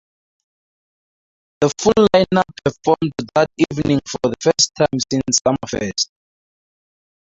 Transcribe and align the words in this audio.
The 1.59 1.69
full 1.79 2.07
lineup 2.15 2.45
performed 2.65 3.13
that 3.35 3.51
evening 3.71 3.99
for 4.09 4.31
the 4.31 4.35
first 4.43 4.71
time 4.75 4.99
since 5.11 5.39
Summerfest. 5.45 6.07